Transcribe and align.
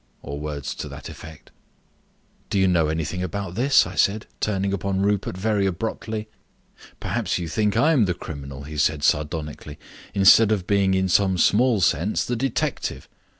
or 0.23 0.39
words 0.39 0.73
to 0.73 0.87
that 0.89 1.09
effect. 1.09 1.51
"Do 2.49 2.57
you 2.57 2.67
know 2.67 2.87
anything 2.87 3.21
about 3.21 3.53
this?" 3.53 3.85
I 3.85 3.93
said, 3.93 4.25
turning 4.39 4.73
upon 4.73 5.01
Rupert 5.03 5.37
very 5.37 5.67
abruptly. 5.67 6.27
"Perhaps 6.99 7.37
you 7.37 7.47
think 7.47 7.77
I 7.77 7.91
am 7.91 8.05
the 8.05 8.15
criminal," 8.15 8.63
he 8.63 8.77
said 8.77 9.03
sardonically, 9.03 9.77
"instead 10.15 10.51
of 10.51 10.65
being 10.65 10.95
in 10.95 11.07
some 11.07 11.37
small 11.37 11.81
sense 11.81 12.25
the 12.25 12.35
detective. 12.35 13.07